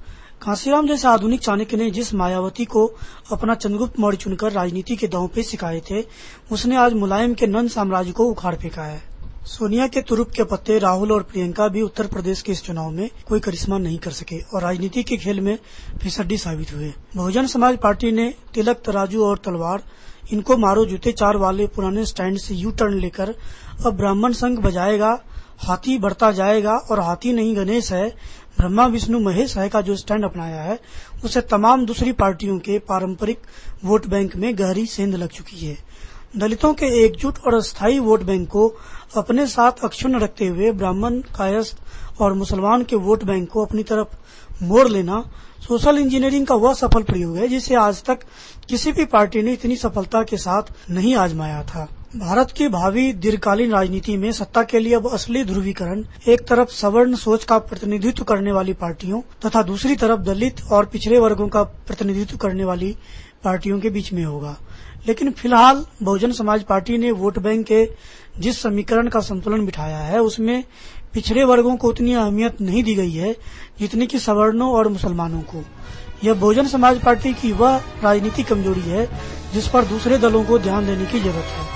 कांसीराम 0.42 0.86
जैसे 0.86 1.08
आधुनिक 1.08 1.40
चाणक्य 1.40 1.76
ने 1.76 1.90
जिस 1.90 2.12
मायावती 2.14 2.64
को 2.64 2.86
अपना 3.32 3.54
चंद्रगुप्त 3.54 3.98
मौर्य 4.00 4.16
चुनकर 4.16 4.52
राजनीति 4.52 4.96
के 4.96 5.06
दांव 5.06 5.26
पे 5.28 5.42
सिखाए 5.42 5.80
थे, 5.80 6.04
उसने 6.52 6.76
आज 6.76 6.92
मुलायम 6.92 7.34
के 7.34 7.46
नंद 7.46 7.70
साम्राज्य 7.70 8.12
को 8.12 8.24
उखाड़ 8.24 8.54
फेंका 8.54 8.82
है। 8.82 9.02
सोनिया 9.46 9.86
के 9.86 10.00
तुरुप 10.02 10.30
के 10.30 10.44
पत्ते 10.44 10.78
राहुल 10.78 11.12
और 11.12 11.22
प्रियंका 11.22 11.68
भी 11.68 11.82
उत्तर 11.82 12.06
प्रदेश 12.06 12.42
के 12.42 12.52
इस 12.52 12.62
चुनाव 12.62 12.90
में 12.90 13.08
कोई 13.28 13.40
करिश्मा 13.40 13.78
नहीं 13.78 13.98
कर 13.98 14.10
सके 14.12 14.40
और 14.44 14.62
राजनीति 14.62 15.02
के 15.02 15.16
खेल 15.16 15.40
में 15.40 15.58
फिसड्डी 16.02 16.38
साबित 16.38 16.72
हुए। 16.72 16.92
बहुजन 17.16 17.46
समाज 17.46 17.76
पार्टी 17.76 18.10
ने 18.12 18.32
तिलक, 18.54 18.76
तराजू 18.76 19.24
और 19.24 19.38
तलवार, 19.38 19.82
इनको 20.32 20.56
मारो 20.56 20.84
जूते, 20.86 21.12
चार 21.12 21.36
वाले 21.36 21.66
पुराने 21.66 22.04
स्टैंड 22.04 22.38
से 22.38 22.54
यू 22.54 22.70
टर्न 22.70 22.98
लेकर 23.00 23.34
अब 23.86 23.96
ब्राह्मण 23.96 24.32
संघ 24.32 24.58
बजाएगा 24.58 25.18
हाथी 25.58 25.98
बढ़ता 25.98 26.30
जाएगा 26.32 26.72
और 26.72 27.00
हाथी 27.00 27.32
नहीं 27.32 27.56
गणेश 27.56 27.92
है, 27.92 28.08
ब्रह्मा, 28.58 28.86
विष्णु, 28.86 29.20
महेश 29.20 29.56
है 29.58 29.68
का 29.68 29.80
जो 29.80 29.96
स्टैंड 29.96 30.24
अपनाया 30.24 30.62
है, 30.62 30.78
उसे 31.24 31.40
तमाम 31.40 31.86
दूसरी 31.86 32.12
पार्टियों 32.12 32.58
के 32.58 32.78
पारंपरिक 32.78 33.38
वोट 33.84 34.06
बैंक 34.06 34.36
में 34.36 34.58
गहरी 34.58 34.86
सेंध 34.86 35.14
लग 35.14 35.28
चुकी 35.28 35.66
है। 35.66 35.76
दलितों 36.36 36.74
के 36.74 36.86
एकजुट 37.04 37.38
और 37.38 37.54
अस्थायी 37.54 37.98
वोट 37.98 38.22
बैंक 38.22 38.48
को 38.48 38.68
अपने 39.16 39.46
साथ 39.46 39.72
अक्षुण्ण 39.84 40.18
रखते 40.18 40.46
हुए 40.46 40.72
ब्राह्मण, 40.72 41.20
कायस्थ 41.20 41.76
और 42.20 42.34
मुसलमान 42.34 42.82
के 42.82 42.96
वोट 42.96 43.24
बैंक 43.24 43.48
को 43.50 43.64
अपनी 43.64 43.82
तरफ़ 43.82 44.64
मोड़ 44.64 44.88
लेना 44.88 45.22
सोशल 45.68 45.98
इंजीनियरिंग 45.98 46.46
का 46.46 46.54
वह 46.54 46.74
सफल 46.74 47.02
प्रयोग 47.02 47.36
है, 47.36 47.48
जिसे 47.48 47.74
आज 47.74 48.02
तक 48.04 48.18
किसी 48.68 48.92
भी 48.92 49.04
पार्टी 49.04 49.42
ने 49.42 49.52
इतनी 49.52 49.76
सफलता 49.76 50.22
के 50.22 50.36
साथ 50.36 50.90
नहीं 50.90 51.14
आजमाया 51.16 51.62
था। 51.62 51.88
भारत 52.16 52.50
की 52.50 52.66
भावी 52.68 53.12
दीर्घकालीन 53.12 53.72
राजनीति 53.72 54.16
में 54.16 54.30
सत्ता 54.32 54.62
के 54.62 54.78
लिए 54.78 54.94
अब 54.94 55.08
असली 55.12 55.42
ध्रुवीकरण, 55.44 56.04
एक 56.28 56.46
तरफ़ 56.48 56.70
सवर्ण 56.70 57.14
सोच 57.14 57.44
का 57.44 57.58
प्रतिनिधित्व 57.58 58.24
करने 58.24 58.52
वाली 58.52 58.72
पार्टियों 58.72 59.20
तथा 59.46 59.62
दूसरी 59.62 59.96
तरफ़ 59.96 60.20
दलित 60.20 60.62
और 60.72 60.86
पिछड़े 60.86 61.18
वर्गों 61.18 61.48
का 61.48 61.62
प्रतिनिधित्व 61.62 62.36
करने 62.36 62.64
वाली 62.64 62.96
पार्टियों 63.44 63.80
के 63.80 63.90
बीच 63.90 64.12
में 64.12 64.24
होगा। 64.24 64.56
लेकिन 65.08 65.30
फ़िलहाल 65.32 65.84
बहुजन 66.02 66.32
समाज 66.32 66.62
पार्टी 66.62 66.98
ने 66.98 67.10
वोट 67.10 67.38
बैंक 67.38 67.66
के 67.66 67.84
जिस 68.38 68.62
समीकरण 68.62 69.08
का 69.08 69.20
संतुलन 69.20 69.66
बिठाया 69.66 69.98
है, 69.98 70.18
उसमें 70.18 70.64
पिछड़े 71.14 71.44
वर्गों 71.44 71.76
को 71.76 71.88
उतनी 71.88 72.14
अहमियत 72.14 72.60
नहीं 72.60 72.82
दी 72.82 72.94
गई 72.94 73.12
है 73.12 73.36
जितनी 73.78 74.06
कि 74.06 74.18
सवर्णों 74.18 74.72
और 74.72 74.88
मुसलमानों 74.88 75.40
को। 75.44 75.64
यह 76.24 76.34
बहुजन 76.34 76.66
समाज 76.66 77.04
पार्टी 77.04 77.32
की 77.34 77.52
वह 77.52 77.76
राजनीतिक 78.04 78.46
कमज़ोरी 78.46 78.80
है 78.80 79.08
जिस 79.54 79.68
पर 79.68 79.84
दूसरे 79.84 80.18
दलों 80.18 80.44
को 80.44 80.58
ध्यान 80.58 80.86
देने 80.86 81.06
की 81.06 81.20
ज़रूरत 81.20 81.54
है। 81.56 81.75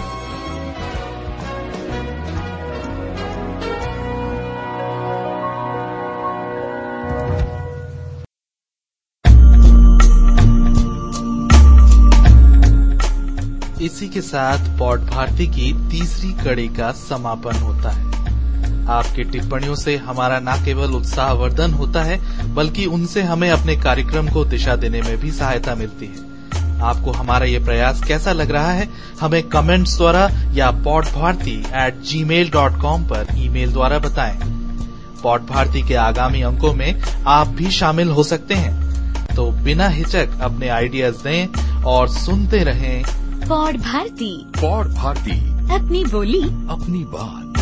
इसी 14.00 14.08
के 14.08 14.20
साथ 14.20 14.78
पॉड 14.78 15.00
भारती 15.00 15.46
की 15.46 15.72
तीसरी 15.90 16.32
कड़ी 16.44 16.66
का 16.68 16.90
समापन 16.92 17.56
होता 17.56 17.90
है। 17.90 18.86
आपकी 18.88 19.24
टिप्पणियों 19.24 19.74
से 19.74 19.96
हमारा 19.96 20.38
न 20.40 20.54
केवल 20.64 20.90
उत्साहवर्धन 20.90 21.72
होता 21.72 22.02
है, 22.02 22.18
बल्कि 22.54 22.86
उनसे 22.86 23.22
हमें 23.22 23.50
अपने 23.50 23.76
कार्यक्रम 23.76 24.28
को 24.28 24.44
दिशा 24.44 24.76
देने 24.76 25.02
में 25.02 25.16
भी 25.20 25.30
सहायता 25.30 25.74
मिलती 25.74 26.06
है। 26.06 26.80
आपको 26.80 27.12
हमारा 27.12 27.46
ये 27.46 27.58
प्रयास 27.58 28.02
कैसा 28.04 28.32
लग 28.32 28.50
रहा 28.50 28.72
है, 28.72 28.88
हमें 29.20 29.42
कमेंट्स 29.42 29.96
द्वारा 29.96 30.28
या 30.52 30.70
pod 30.70 31.04
Bharati 31.04 31.58
at 31.76 32.00
gmail 32.24 32.50
dot 32.50 32.80
com 32.82 33.04
पर 33.04 33.26
ईमेल 33.36 33.72
द्वारा 33.72 33.98
बताएँ। 33.98 34.38
पॉड 35.22 35.46
भारती 35.46 35.82
के 35.82 35.94
आगामी 35.94 36.42
अंकों 36.42 36.74
में 36.74 37.02
आप 37.26 37.48
भी 37.48 37.70
शामिल 37.70 38.08
हो 38.08 38.22
सकते 38.24 38.54
हैं। 38.54 39.34
तो 39.36 39.50
बिना 39.64 39.88
हिचक 39.88 40.40
अपने 40.40 40.68
आइडियाज़ 40.68 41.24
दें 41.24 41.82
और 41.82 42.08
सुनते 42.08 42.64
रहें 42.64 43.29
पौड़ 43.50 43.76
भारती। 43.76 44.46
पौड़ 44.46 44.86
भारती। 44.86 45.40
अपनी 45.74 46.04
बोली। 46.04 46.42
अपनी 46.42 47.04
बात। 47.04 47.59